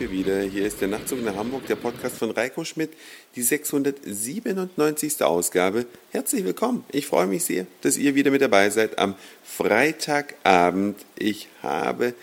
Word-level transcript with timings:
wir 0.00 0.10
wieder. 0.10 0.40
Hier 0.40 0.66
ist 0.66 0.80
der 0.80 0.88
Nachtzug 0.88 1.22
nach 1.22 1.36
Hamburg, 1.36 1.66
der 1.66 1.76
Podcast 1.76 2.16
von 2.16 2.30
Reiko 2.30 2.64
Schmidt, 2.64 2.90
die 3.36 3.42
697. 3.42 5.22
Ausgabe. 5.22 5.84
Herzlich 6.10 6.42
willkommen. 6.42 6.84
Ich 6.90 7.06
freue 7.06 7.26
mich 7.26 7.44
sehr, 7.44 7.66
dass 7.82 7.98
ihr 7.98 8.14
wieder 8.14 8.30
mit 8.30 8.40
dabei 8.40 8.70
seid 8.70 8.98
am 8.98 9.14
Freitagabend. 9.44 10.96
Ich 11.18 11.48
habe 11.62 12.14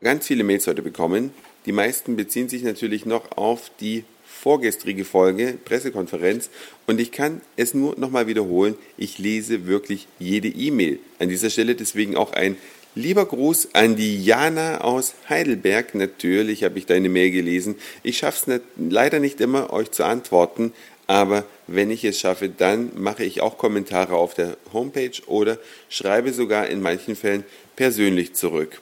ganz 0.00 0.28
viele 0.28 0.44
Mails 0.44 0.66
heute 0.66 0.80
bekommen. 0.80 1.34
Die 1.66 1.72
meisten 1.72 2.16
beziehen 2.16 2.48
sich 2.48 2.62
natürlich 2.62 3.04
noch 3.04 3.36
auf 3.36 3.70
die 3.80 4.04
vorgestrige 4.24 5.04
Folge, 5.04 5.58
Pressekonferenz. 5.62 6.48
Und 6.86 7.00
ich 7.00 7.12
kann 7.12 7.42
es 7.56 7.74
nur 7.74 7.98
nochmal 7.98 8.28
wiederholen. 8.28 8.76
Ich 8.96 9.18
lese 9.18 9.66
wirklich 9.66 10.08
jede 10.18 10.48
E-Mail. 10.48 11.00
An 11.18 11.28
dieser 11.28 11.50
Stelle 11.50 11.74
deswegen 11.74 12.16
auch 12.16 12.32
ein 12.32 12.56
Lieber 12.96 13.24
Gruß 13.24 13.68
an 13.74 13.94
die 13.94 14.24
Jana 14.24 14.80
aus 14.80 15.14
Heidelberg. 15.28 15.94
Natürlich 15.94 16.64
habe 16.64 16.76
ich 16.76 16.86
deine 16.86 17.08
Mail 17.08 17.30
gelesen. 17.30 17.76
Ich 18.02 18.18
schaffe 18.18 18.50
es 18.50 18.60
leider 18.76 19.20
nicht 19.20 19.40
immer, 19.40 19.72
euch 19.72 19.92
zu 19.92 20.02
antworten, 20.02 20.72
aber 21.06 21.44
wenn 21.68 21.90
ich 21.90 22.04
es 22.04 22.18
schaffe, 22.18 22.48
dann 22.48 22.90
mache 22.96 23.22
ich 23.22 23.42
auch 23.42 23.58
Kommentare 23.58 24.16
auf 24.16 24.34
der 24.34 24.56
Homepage 24.72 25.12
oder 25.26 25.58
schreibe 25.88 26.32
sogar 26.32 26.66
in 26.66 26.82
manchen 26.82 27.14
Fällen 27.14 27.44
persönlich 27.76 28.34
zurück. 28.34 28.80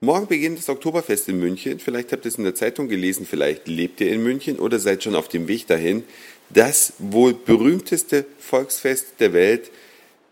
Morgen 0.00 0.26
beginnt 0.26 0.58
das 0.58 0.70
Oktoberfest 0.70 1.28
in 1.28 1.38
München. 1.38 1.80
Vielleicht 1.80 2.12
habt 2.12 2.24
ihr 2.24 2.30
es 2.30 2.38
in 2.38 2.44
der 2.44 2.54
Zeitung 2.54 2.88
gelesen, 2.88 3.26
vielleicht 3.28 3.68
lebt 3.68 4.00
ihr 4.00 4.10
in 4.10 4.22
München 4.22 4.58
oder 4.58 4.78
seid 4.78 5.02
schon 5.02 5.14
auf 5.14 5.28
dem 5.28 5.48
Weg 5.48 5.66
dahin. 5.66 6.04
Das 6.48 6.94
wohl 6.98 7.34
berühmteste 7.34 8.24
Volksfest 8.38 9.20
der 9.20 9.34
Welt, 9.34 9.70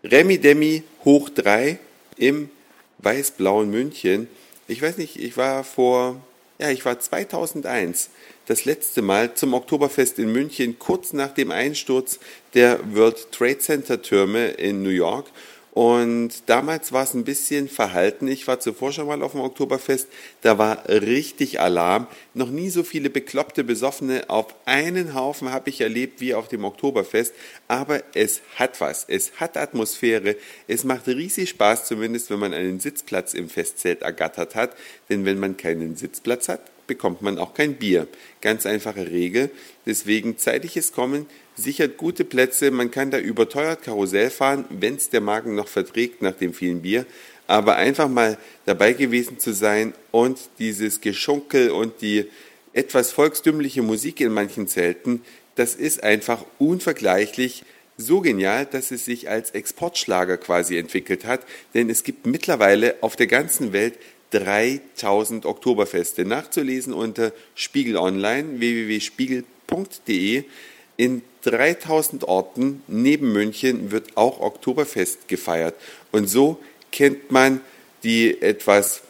Remi 0.03 0.39
Demi 0.39 0.81
hoch 1.05 1.29
drei 1.29 1.77
im 2.17 2.49
weiß-blauen 3.03 3.69
München. 3.69 4.27
Ich 4.67 4.81
weiß 4.81 4.97
nicht, 4.97 5.17
ich 5.17 5.37
war 5.37 5.63
vor, 5.63 6.21
ja, 6.59 6.71
ich 6.71 6.85
war 6.85 6.99
2001 6.99 8.09
das 8.45 8.65
letzte 8.65 9.01
Mal 9.01 9.35
zum 9.35 9.53
Oktoberfest 9.53 10.19
in 10.19 10.31
München, 10.31 10.77
kurz 10.79 11.13
nach 11.13 11.33
dem 11.33 11.51
Einsturz 11.51 12.19
der 12.53 12.79
World 12.93 13.31
Trade 13.31 13.59
Center 13.59 14.01
Türme 14.01 14.47
in 14.47 14.83
New 14.83 14.89
York. 14.89 15.27
Und 15.73 16.29
damals 16.45 16.93
war 16.93 17.03
es 17.03 17.15
ein 17.15 17.23
bisschen 17.23 17.67
verhalten. 17.67 18.27
Ich 18.27 18.47
war 18.47 18.59
zuvor 18.59 18.91
schon 18.91 19.07
mal 19.07 19.23
auf 19.23 19.31
dem 19.31 19.41
Oktoberfest. 19.41 20.07
Da 20.41 20.59
war 20.59 20.87
richtig 20.87 21.59
Alarm. 21.59 22.05
Noch 22.35 22.51
nie 22.51 22.69
so 22.69 22.83
viele 22.83 23.09
bekloppte 23.09 23.63
Besoffene 23.63 24.29
auf 24.29 24.53
einen 24.65 25.15
Haufen 25.15 25.51
habe 25.51 25.71
ich 25.71 25.81
erlebt 25.81 26.21
wie 26.21 26.35
auf 26.35 26.47
dem 26.47 26.63
Oktoberfest. 26.63 27.33
Aber 27.67 28.03
es 28.13 28.41
hat 28.55 28.79
was. 28.81 29.05
Es 29.07 29.31
hat 29.37 29.57
Atmosphäre. 29.57 30.35
Es 30.67 30.83
macht 30.83 31.07
riesig 31.07 31.49
Spaß, 31.49 31.85
zumindest 31.85 32.29
wenn 32.29 32.39
man 32.39 32.53
einen 32.53 32.79
Sitzplatz 32.79 33.33
im 33.33 33.49
Festzelt 33.49 34.03
ergattert 34.03 34.53
hat. 34.53 34.75
Denn 35.09 35.25
wenn 35.25 35.39
man 35.39 35.57
keinen 35.57 35.95
Sitzplatz 35.95 36.49
hat, 36.49 36.61
bekommt 36.87 37.21
man 37.21 37.37
auch 37.37 37.53
kein 37.53 37.75
Bier. 37.75 38.07
Ganz 38.41 38.65
einfache 38.65 39.09
Regel. 39.09 39.49
Deswegen 39.85 40.37
zeitliches 40.37 40.91
Kommen 40.91 41.25
sichert 41.55 41.97
gute 41.97 42.25
Plätze. 42.25 42.71
Man 42.71 42.91
kann 42.91 43.11
da 43.11 43.19
überteuert 43.19 43.83
Karussell 43.83 44.29
fahren, 44.29 44.65
wenn 44.69 44.95
es 44.95 45.09
der 45.09 45.21
Magen 45.21 45.55
noch 45.55 45.67
verträgt 45.67 46.21
nach 46.21 46.35
dem 46.35 46.53
vielen 46.53 46.81
Bier. 46.81 47.05
Aber 47.47 47.75
einfach 47.75 48.09
mal 48.09 48.37
dabei 48.65 48.93
gewesen 48.93 49.39
zu 49.39 49.53
sein 49.53 49.93
und 50.11 50.39
dieses 50.59 51.01
Geschunkel 51.01 51.71
und 51.71 52.01
die 52.01 52.25
etwas 52.73 53.11
volkstümliche 53.11 53.81
Musik 53.81 54.19
in 54.21 54.33
manchen 54.33 54.67
Zelten, 54.67 55.21
das 55.55 55.75
ist 55.75 56.03
einfach 56.03 56.43
unvergleichlich 56.57 57.63
so 57.97 58.21
genial, 58.21 58.65
dass 58.65 58.91
es 58.91 59.05
sich 59.05 59.29
als 59.29 59.51
Exportschlager 59.51 60.37
quasi 60.37 60.77
entwickelt 60.77 61.25
hat, 61.25 61.41
denn 61.73 61.89
es 61.89 62.03
gibt 62.03 62.25
mittlerweile 62.25 62.95
auf 63.01 63.15
der 63.15 63.27
ganzen 63.27 63.71
Welt 63.71 63.99
3000 64.33 65.45
Oktoberfeste 65.45 66.25
nachzulesen 66.25 66.93
unter 66.93 67.31
Spiegel 67.55 67.97
Online 67.97 68.59
www.spiegel.de. 68.59 70.43
In 70.97 71.21
3000 71.43 72.23
Orten 72.25 72.83
neben 72.87 73.31
München 73.31 73.91
wird 73.91 74.17
auch 74.17 74.39
Oktoberfest 74.39 75.27
gefeiert. 75.27 75.75
Und 76.11 76.27
so 76.27 76.59
kennt 76.91 77.31
man 77.31 77.61
die 78.03 78.41
etwas 78.41 79.01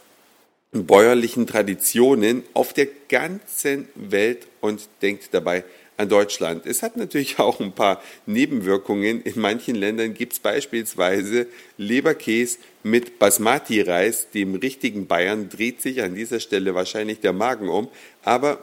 bäuerlichen 0.72 1.48
Traditionen 1.48 2.44
auf 2.54 2.74
der 2.74 2.88
ganzen 3.10 3.88
Welt 3.96 4.48
und 4.62 4.88
denkt 5.02 5.30
dabei 5.32 5.64
an 5.98 6.10
Deutschland. 6.10 6.66
Es 6.66 6.84
hat 6.84 6.98
natürlich 6.98 7.40
auch 7.40 7.60
ein 7.60 7.74
paar 7.74 8.02
Nebenwirkungen. 8.26 9.22
In 9.22 9.40
manchen 9.40 9.76
Ländern 9.76 10.14
gibt 10.14 10.34
es 10.34 10.40
beispielsweise 10.40 11.48
Leberkäse 11.78 12.58
mit 12.84 13.20
Basmati-Reis, 13.20 14.30
dem 14.32 14.56
richtigen 14.56 15.08
Bayern, 15.08 15.50
dreht 15.50 15.82
sich 15.82 16.02
an 16.02 16.16
dieser 16.16 16.40
Stelle 16.40 16.76
wahrscheinlich 16.76 17.20
der 17.20 17.34
Magen 17.34 17.70
um. 17.70 17.88
Aber 18.24 18.62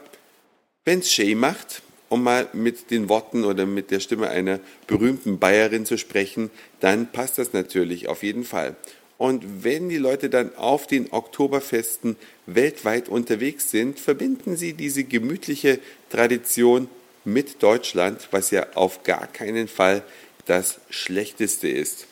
wenn 0.85 0.99
es 0.99 1.11
Shea 1.11 1.35
macht, 1.35 1.81
um 2.09 2.23
mal 2.23 2.49
mit 2.53 2.91
den 2.91 3.07
Worten 3.07 3.45
oder 3.45 3.65
mit 3.65 3.89
der 3.89 4.01
Stimme 4.01 4.29
einer 4.29 4.59
berühmten 4.85 5.39
Bayerin 5.39 5.85
zu 5.85 5.97
sprechen, 5.97 6.49
dann 6.81 7.11
passt 7.11 7.37
das 7.37 7.53
natürlich 7.53 8.09
auf 8.09 8.21
jeden 8.21 8.43
Fall. 8.43 8.75
Und 9.17 9.63
wenn 9.63 9.87
die 9.87 9.97
Leute 9.97 10.29
dann 10.29 10.55
auf 10.55 10.87
den 10.87 11.11
Oktoberfesten 11.11 12.15
weltweit 12.47 13.07
unterwegs 13.07 13.69
sind, 13.69 13.99
verbinden 13.99 14.57
sie 14.57 14.73
diese 14.73 15.03
gemütliche 15.03 15.79
Tradition 16.09 16.89
mit 17.23 17.61
Deutschland, 17.61 18.27
was 18.31 18.51
ja 18.51 18.67
auf 18.75 19.03
gar 19.03 19.27
keinen 19.27 19.67
Fall 19.67 20.03
das 20.45 20.79
Schlechteste 20.89 21.67
ist. 21.67 22.07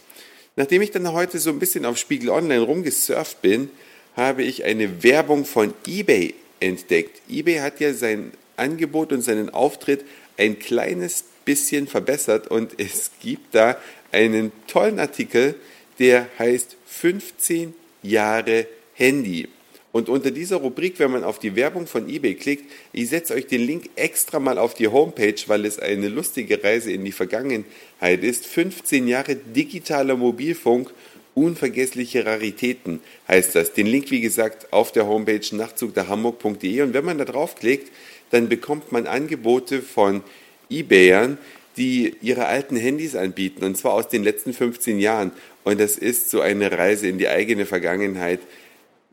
Nachdem 0.56 0.82
ich 0.82 0.92
dann 0.92 1.12
heute 1.14 1.40
so 1.40 1.50
ein 1.50 1.60
bisschen 1.60 1.86
auf 1.86 1.98
Spiegel 1.98 2.30
Online 2.30 2.62
rumgesurft 2.62 3.42
bin, 3.42 3.70
habe 4.16 4.44
ich 4.44 4.66
eine 4.66 5.04
Werbung 5.04 5.46
von 5.46 5.74
eBay 5.88 6.36
entdeckt. 6.60 7.22
eBay 7.30 7.60
hat 7.60 7.80
ja 7.80 7.94
sein 7.94 8.34
Angebot 8.58 9.14
und 9.14 9.22
seinen 9.22 9.50
Auftritt 9.50 10.04
ein 10.38 10.60
kleines 10.60 11.24
bisschen 11.46 11.88
verbessert 11.88 12.48
und 12.48 12.74
es 12.80 13.12
gibt 13.22 13.56
da 13.56 13.78
einen 14.12 14.52
tollen 14.68 15.00
Artikel, 15.00 15.56
der 16.00 16.28
heißt 16.38 16.76
15 16.86 17.74
Jahre 18.04 18.68
Handy. 18.94 19.48
Und 19.92 20.08
unter 20.08 20.30
dieser 20.30 20.58
Rubrik, 20.58 21.00
wenn 21.00 21.12
man 21.12 21.24
auf 21.24 21.40
die 21.40 21.56
Werbung 21.56 21.88
von 21.88 22.08
eBay 22.08 22.36
klickt, 22.36 22.72
ich 22.94 23.10
setze 23.10 23.34
euch 23.34 23.48
den 23.48 23.66
Link 23.66 23.90
extra 23.96 24.40
mal 24.40 24.60
auf 24.60 24.76
die 24.76 24.88
Homepage, 24.88 25.36
weil 25.48 25.66
es 25.66 25.80
eine 25.80 26.10
lustige 26.10 26.64
Reise 26.64 26.92
in 26.92 27.04
die 27.04 27.12
Vergangenheit 27.12 28.24
ist. 28.24 28.46
15 28.46 29.08
Jahre 29.08 29.36
digitaler 29.36 30.16
Mobilfunk, 30.16 30.92
unvergessliche 31.34 32.26
Raritäten 32.26 33.00
heißt 33.28 33.56
das. 33.56 33.74
Den 33.74 33.88
Link, 33.88 34.12
wie 34.12 34.22
gesagt, 34.22 34.72
auf 34.72 34.92
der 34.92 35.08
Homepage 35.08 35.56
nachtzugderhamburg.de. 35.56 36.82
Und 36.82 36.94
wenn 36.94 37.06
man 37.06 37.18
da 37.18 37.26
draufklickt, 37.26 37.92
dann 38.30 38.48
bekommt 38.48 38.92
man 38.92 39.08
Angebote 39.08 39.82
von 39.82 40.22
eBayern, 40.70 41.40
die 41.78 42.14
ihre 42.22 42.46
alten 42.46 42.76
Handys 42.76 43.16
anbieten, 43.16 43.64
und 43.64 43.78
zwar 43.78 43.94
aus 43.94 44.10
den 44.10 44.24
letzten 44.24 44.54
15 44.54 45.00
Jahren. 45.00 45.32
Und 45.64 45.80
das 45.80 45.98
ist 45.98 46.30
so 46.30 46.42
eine 46.42 46.72
Reise 46.72 47.08
in 47.08 47.18
die 47.18 47.30
eigene 47.30 47.66
Vergangenheit 47.66 48.40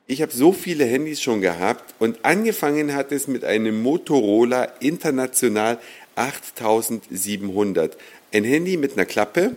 ich 0.06 0.22
habe 0.22 0.32
so 0.32 0.52
viele 0.52 0.84
Handys 0.84 1.20
schon 1.20 1.40
gehabt 1.40 1.94
und 1.98 2.24
angefangen 2.24 2.94
hat 2.94 3.10
es 3.10 3.26
mit 3.26 3.44
einem 3.44 3.82
Motorola 3.82 4.64
International 4.80 5.78
8700. 6.14 7.96
Ein 8.32 8.44
Handy 8.44 8.76
mit 8.76 8.92
einer 8.92 9.04
Klappe 9.04 9.56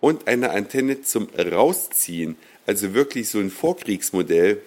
und 0.00 0.28
einer 0.28 0.52
Antenne 0.52 1.02
zum 1.02 1.28
Rausziehen. 1.36 2.36
Also 2.66 2.94
wirklich 2.94 3.28
so 3.28 3.38
ein 3.38 3.50
Vorkriegsmodell 3.50 4.62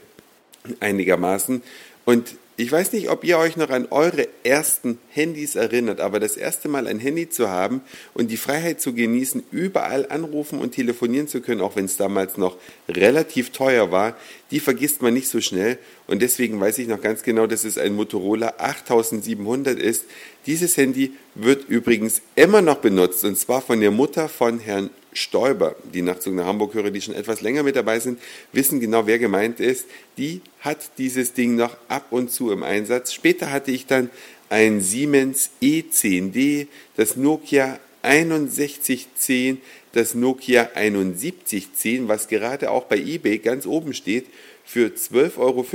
einigermaßen. 0.80 1.63
Und 2.06 2.36
ich 2.57 2.72
weiß 2.72 2.94
nicht, 2.94 3.09
ob 3.09 3.25
ihr 3.25 3.38
euch 3.38 3.57
noch 3.57 3.69
an 3.69 3.88
eure 3.92 4.30
ersten 4.46 4.97
Handys 5.09 5.56
erinnert, 5.56 6.00
aber 6.00 6.22
das 6.22 6.38
erste 6.38 6.69
Mal 6.69 6.88
ein 6.88 7.00
Handy 7.00 7.30
zu 7.30 7.50
haben 7.50 7.81
und 8.13 8.31
die 8.31 8.38
Freiheit 8.38 8.80
zu 8.80 8.94
genießen, 8.94 9.44
überall 9.51 10.10
anrufen 10.10 10.60
und 10.60 10.71
telefonieren 10.71 11.28
zu 11.28 11.42
können, 11.42 11.60
auch 11.60 11.75
wenn 11.75 11.83
es 11.83 11.98
damals 11.98 12.38
noch 12.38 12.56
relativ 12.88 13.50
teuer 13.50 13.92
war, 13.92 14.16
die 14.56 14.62
vergisst 14.62 15.02
man 15.02 15.13
nicht 15.13 15.28
so 15.28 15.42
schnell. 15.42 15.78
Und 16.07 16.22
deswegen 16.22 16.62
weiß 16.62 16.78
ich 16.78 16.88
noch 16.88 17.02
ganz 17.02 17.24
genau, 17.24 17.46
dass 17.46 17.66
es 17.66 17.78
ein 17.78 17.94
Motorola 17.94 18.54
8700 18.57 19.78
ist. 19.78 20.06
Dieses 20.46 20.78
Handy 20.78 21.12
wird 21.34 21.68
übrigens 21.68 22.22
immer 22.38 22.62
noch 22.62 22.78
benutzt 22.78 23.25
und 23.25 23.38
zwar 23.38 23.62
von 23.62 23.81
der 23.81 23.92
Mutter 23.92 24.30
von 24.30 24.60
Herrn 24.60 24.92
Stoiber, 25.12 25.75
die 25.94 26.02
Nachtzug 26.02 26.36
nach 26.36 26.46
Hamburg 26.46 26.74
höre, 26.74 26.90
die 26.90 27.02
schon 27.02 27.16
etwas 27.16 27.42
länger 27.42 27.63
mit 27.63 27.75
dabei 27.75 28.00
sind, 28.00 28.18
wissen 28.54 28.80
genau, 28.80 29.07
wer 29.07 29.19
gemeint 29.19 29.60
ist. 29.60 29.88
Die 30.18 30.40
hat 30.62 30.92
dieses 31.00 31.34
Ding 31.34 31.57
noch 31.57 31.75
ab 31.90 32.06
und 32.12 32.31
zu 32.31 32.50
im 32.54 32.63
Einsatz. 32.63 33.12
Später 33.12 33.52
hatte 33.52 33.72
ich 33.72 33.88
dann 33.88 34.10
ein 34.48 34.80
Siemens 34.80 35.50
E10D, 35.62 36.68
das 36.96 37.18
Nokia 37.18 37.78
6110, 38.06 39.62
das 39.94 40.16
Nokia 40.16 40.69
7110, 40.75 42.07
was 42.07 42.28
gerade 42.28 42.72
auch 42.72 42.86
bei 42.86 42.98
eBay 42.98 43.40
ganz 43.40 43.66
oben 43.66 43.94
steht. 43.94 44.25
Für 44.63 44.88
12,50 44.88 45.38
Euro 45.38 45.66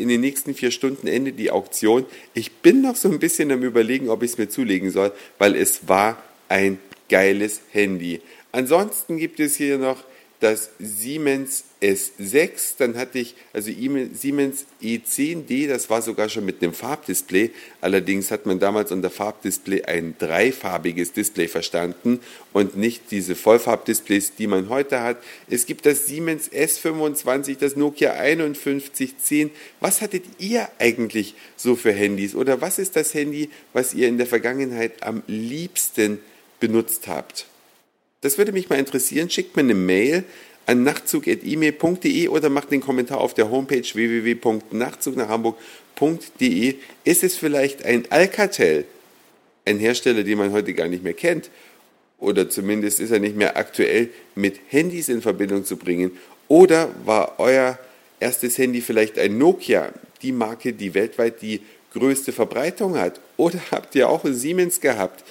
in 0.00 0.08
den 0.08 0.20
nächsten 0.20 0.54
vier 0.54 0.70
Stunden 0.70 1.06
endet 1.06 1.38
die 1.38 1.50
Auktion. 1.50 2.06
Ich 2.34 2.52
bin 2.52 2.82
noch 2.82 2.96
so 2.96 3.08
ein 3.10 3.18
bisschen 3.18 3.50
am 3.50 3.62
Überlegen, 3.62 4.08
ob 4.08 4.22
ich 4.22 4.32
es 4.32 4.38
mir 4.38 4.48
zulegen 4.48 4.90
soll, 4.90 5.12
weil 5.38 5.56
es 5.56 5.88
war 5.88 6.22
ein 6.48 6.78
geiles 7.08 7.60
Handy. 7.72 8.20
Ansonsten 8.52 9.18
gibt 9.18 9.40
es 9.40 9.56
hier 9.56 9.78
noch 9.78 10.04
das 10.40 10.70
Siemens 10.78 11.64
S6, 11.80 12.74
dann 12.78 12.96
hatte 12.96 13.18
ich 13.18 13.36
also 13.52 13.70
Siemens 13.70 14.66
E10D, 14.82 15.68
das 15.68 15.88
war 15.88 16.02
sogar 16.02 16.28
schon 16.28 16.44
mit 16.44 16.62
einem 16.62 16.72
Farbdisplay. 16.72 17.50
Allerdings 17.80 18.30
hat 18.30 18.46
man 18.46 18.58
damals 18.58 18.90
unter 18.90 19.10
Farbdisplay 19.10 19.82
ein 19.84 20.16
dreifarbiges 20.18 21.12
Display 21.12 21.46
verstanden 21.46 22.20
und 22.52 22.76
nicht 22.76 23.10
diese 23.10 23.36
Vollfarbdisplays, 23.36 24.34
die 24.34 24.48
man 24.48 24.68
heute 24.68 25.00
hat. 25.00 25.18
Es 25.48 25.66
gibt 25.66 25.86
das 25.86 26.06
Siemens 26.06 26.50
S25, 26.50 27.58
das 27.58 27.76
Nokia 27.76 28.12
5110. 28.12 29.50
Was 29.80 30.00
hattet 30.00 30.24
ihr 30.38 30.68
eigentlich 30.78 31.34
so 31.56 31.76
für 31.76 31.92
Handys 31.92 32.34
oder 32.34 32.60
was 32.60 32.78
ist 32.78 32.96
das 32.96 33.14
Handy, 33.14 33.50
was 33.72 33.94
ihr 33.94 34.08
in 34.08 34.18
der 34.18 34.26
Vergangenheit 34.26 35.02
am 35.02 35.22
liebsten 35.26 36.18
benutzt 36.58 37.06
habt? 37.06 37.46
Das 38.20 38.36
würde 38.36 38.50
mich 38.50 38.68
mal 38.68 38.80
interessieren. 38.80 39.30
Schickt 39.30 39.54
mir 39.54 39.62
eine 39.62 39.74
Mail 39.76 40.24
an 40.68 40.84
nachtzug.email.de 40.84 42.28
oder 42.28 42.48
macht 42.50 42.70
den 42.70 42.82
Kommentar 42.82 43.18
auf 43.18 43.32
der 43.32 43.50
Homepage 43.50 43.82
www.nachzugnachhamburg.de. 43.82 46.74
Ist 47.04 47.24
es 47.24 47.36
vielleicht 47.36 47.86
ein 47.86 48.04
Alcatel, 48.10 48.84
ein 49.64 49.78
Hersteller, 49.78 50.24
den 50.24 50.36
man 50.36 50.52
heute 50.52 50.74
gar 50.74 50.88
nicht 50.88 51.02
mehr 51.02 51.14
kennt? 51.14 51.48
Oder 52.18 52.50
zumindest 52.50 53.00
ist 53.00 53.12
er 53.12 53.18
nicht 53.18 53.34
mehr 53.34 53.56
aktuell 53.56 54.10
mit 54.34 54.60
Handys 54.68 55.08
in 55.08 55.22
Verbindung 55.22 55.64
zu 55.64 55.78
bringen? 55.78 56.10
Oder 56.48 56.90
war 57.06 57.36
euer 57.38 57.78
erstes 58.20 58.58
Handy 58.58 58.82
vielleicht 58.82 59.18
ein 59.18 59.38
Nokia, 59.38 59.94
die 60.20 60.32
Marke, 60.32 60.74
die 60.74 60.92
weltweit 60.92 61.40
die 61.40 61.62
größte 61.94 62.32
Verbreitung 62.32 62.98
hat? 62.98 63.22
Oder 63.38 63.58
habt 63.70 63.94
ihr 63.94 64.10
auch 64.10 64.26
ein 64.26 64.34
Siemens 64.34 64.82
gehabt? 64.82 65.24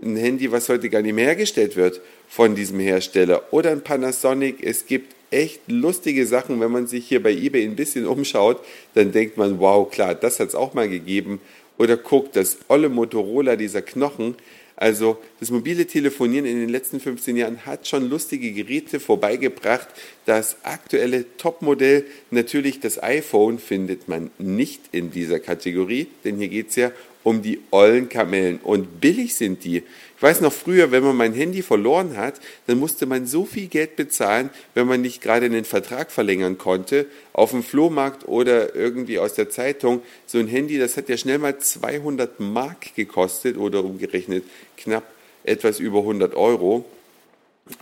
Ein 0.00 0.16
Handy, 0.16 0.52
was 0.52 0.68
heute 0.68 0.90
gar 0.90 1.02
nicht 1.02 1.14
mehr 1.14 1.24
hergestellt 1.24 1.74
wird 1.74 2.00
von 2.28 2.54
diesem 2.54 2.78
Hersteller 2.78 3.52
oder 3.52 3.72
ein 3.72 3.82
Panasonic. 3.82 4.62
Es 4.62 4.86
gibt 4.86 5.16
echt 5.32 5.60
lustige 5.66 6.24
Sachen, 6.24 6.60
wenn 6.60 6.70
man 6.70 6.86
sich 6.86 7.08
hier 7.08 7.20
bei 7.20 7.32
eBay 7.32 7.64
ein 7.64 7.74
bisschen 7.74 8.06
umschaut, 8.06 8.64
dann 8.94 9.10
denkt 9.10 9.36
man, 9.36 9.58
wow, 9.58 9.90
klar, 9.90 10.14
das 10.14 10.38
hat 10.38 10.48
es 10.48 10.54
auch 10.54 10.72
mal 10.72 10.88
gegeben. 10.88 11.40
Oder 11.78 11.96
guckt, 11.96 12.36
das 12.36 12.58
olle 12.68 12.88
Motorola, 12.88 13.56
dieser 13.56 13.82
Knochen. 13.82 14.36
Also 14.76 15.18
das 15.40 15.50
mobile 15.50 15.86
Telefonieren 15.86 16.46
in 16.46 16.60
den 16.60 16.68
letzten 16.68 17.00
15 17.00 17.36
Jahren 17.36 17.66
hat 17.66 17.88
schon 17.88 18.08
lustige 18.08 18.52
Geräte 18.52 19.00
vorbeigebracht. 19.00 19.88
Das 20.26 20.58
aktuelle 20.62 21.24
Topmodell, 21.36 22.04
natürlich 22.30 22.78
das 22.78 23.02
iPhone, 23.02 23.58
findet 23.58 24.06
man 24.06 24.30
nicht 24.38 24.82
in 24.92 25.10
dieser 25.10 25.40
Kategorie, 25.40 26.06
denn 26.24 26.36
hier 26.36 26.48
geht 26.48 26.68
es 26.68 26.76
ja 26.76 26.92
um 27.28 27.42
die 27.42 27.60
ollen 27.70 28.08
Kamellen. 28.08 28.58
Und 28.58 29.02
billig 29.02 29.34
sind 29.34 29.62
die. 29.64 29.78
Ich 29.78 30.22
weiß 30.22 30.40
noch 30.40 30.52
früher, 30.52 30.90
wenn 30.90 31.04
man 31.04 31.14
mein 31.14 31.34
Handy 31.34 31.60
verloren 31.62 32.16
hat, 32.16 32.40
dann 32.66 32.78
musste 32.78 33.04
man 33.04 33.26
so 33.26 33.44
viel 33.44 33.68
Geld 33.68 33.96
bezahlen, 33.96 34.48
wenn 34.74 34.86
man 34.86 35.02
nicht 35.02 35.20
gerade 35.20 35.46
einen 35.46 35.66
Vertrag 35.66 36.10
verlängern 36.10 36.56
konnte, 36.56 37.06
auf 37.34 37.50
dem 37.50 37.62
Flohmarkt 37.62 38.26
oder 38.26 38.74
irgendwie 38.74 39.18
aus 39.18 39.34
der 39.34 39.50
Zeitung. 39.50 40.00
So 40.26 40.38
ein 40.38 40.48
Handy, 40.48 40.78
das 40.78 40.96
hat 40.96 41.10
ja 41.10 41.18
schnell 41.18 41.38
mal 41.38 41.58
200 41.58 42.40
Mark 42.40 42.94
gekostet 42.96 43.58
oder 43.58 43.84
umgerechnet 43.84 44.44
knapp 44.78 45.04
etwas 45.44 45.80
über 45.80 45.98
100 45.98 46.34
Euro. 46.34 46.86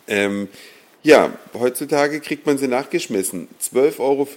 Ähm, 0.08 0.48
ja, 1.04 1.32
heutzutage 1.54 2.18
kriegt 2.20 2.46
man 2.46 2.58
sie 2.58 2.66
nachgeschmissen. 2.66 3.46
12,50 3.62 4.00
Euro 4.00 4.28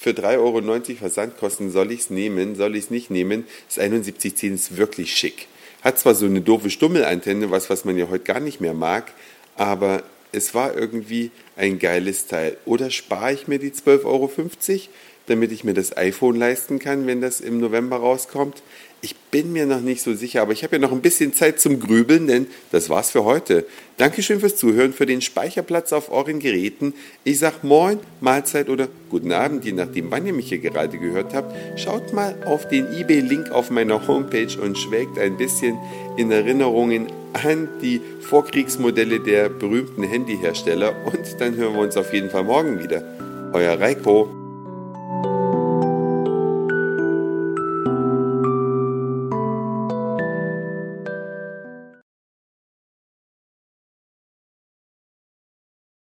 für 0.00 0.10
3,90 0.10 0.38
Euro 0.38 0.98
Versandkosten 0.98 1.70
soll 1.70 1.92
ich 1.92 2.00
es 2.00 2.10
nehmen, 2.10 2.54
soll 2.54 2.74
ich 2.74 2.84
es 2.84 2.90
nicht 2.90 3.10
nehmen. 3.10 3.44
Das 3.66 3.74
7110 3.74 4.54
ist 4.54 4.76
wirklich 4.78 5.14
schick. 5.14 5.46
Hat 5.82 5.98
zwar 5.98 6.14
so 6.14 6.24
eine 6.24 6.40
doofe 6.40 6.70
Stummelantenne, 6.70 7.50
was, 7.50 7.68
was 7.68 7.84
man 7.84 7.98
ja 7.98 8.08
heute 8.08 8.24
gar 8.24 8.40
nicht 8.40 8.62
mehr 8.62 8.72
mag, 8.72 9.12
aber 9.56 10.02
es 10.32 10.54
war 10.54 10.74
irgendwie 10.74 11.32
ein 11.54 11.78
geiles 11.78 12.26
Teil. 12.26 12.56
Oder 12.64 12.90
spare 12.90 13.34
ich 13.34 13.46
mir 13.46 13.58
die 13.58 13.72
12,50 13.72 14.04
Euro, 14.06 14.30
damit 15.26 15.52
ich 15.52 15.64
mir 15.64 15.74
das 15.74 15.96
iPhone 15.96 16.36
leisten 16.36 16.78
kann, 16.78 17.06
wenn 17.06 17.20
das 17.20 17.40
im 17.40 17.60
November 17.60 17.96
rauskommt? 17.96 18.62
Ich 19.02 19.16
bin 19.16 19.52
mir 19.52 19.64
noch 19.64 19.80
nicht 19.80 20.02
so 20.02 20.12
sicher, 20.12 20.42
aber 20.42 20.52
ich 20.52 20.62
habe 20.62 20.76
ja 20.76 20.80
noch 20.80 20.92
ein 20.92 21.00
bisschen 21.00 21.32
Zeit 21.32 21.58
zum 21.58 21.80
Grübeln, 21.80 22.26
denn 22.26 22.46
das 22.70 22.90
war's 22.90 23.10
für 23.10 23.24
heute. 23.24 23.64
Dankeschön 23.96 24.40
fürs 24.40 24.56
Zuhören, 24.56 24.92
für 24.92 25.06
den 25.06 25.22
Speicherplatz 25.22 25.94
auf 25.94 26.12
euren 26.12 26.38
Geräten. 26.38 26.92
Ich 27.24 27.38
sag 27.38 27.64
Moin, 27.64 27.98
Mahlzeit 28.20 28.68
oder 28.68 28.88
Guten 29.08 29.32
Abend, 29.32 29.64
je 29.64 29.72
nachdem, 29.72 30.10
wann 30.10 30.26
ihr 30.26 30.34
mich 30.34 30.50
hier 30.50 30.58
gerade 30.58 30.98
gehört 30.98 31.32
habt. 31.32 31.80
Schaut 31.80 32.12
mal 32.12 32.36
auf 32.44 32.68
den 32.68 32.92
eBay-Link 32.92 33.50
auf 33.50 33.70
meiner 33.70 34.06
Homepage 34.06 34.60
und 34.60 34.76
schwelgt 34.76 35.18
ein 35.18 35.38
bisschen 35.38 35.78
in 36.18 36.30
Erinnerungen 36.30 37.06
an 37.32 37.68
die 37.80 38.00
Vorkriegsmodelle 38.20 39.20
der 39.20 39.48
berühmten 39.48 40.02
Handyhersteller. 40.02 40.94
Und 41.06 41.40
dann 41.40 41.56
hören 41.56 41.74
wir 41.74 41.80
uns 41.80 41.96
auf 41.96 42.12
jeden 42.12 42.28
Fall 42.28 42.44
morgen 42.44 42.82
wieder. 42.82 43.02
Euer 43.52 43.80
Reiko. 43.80 44.39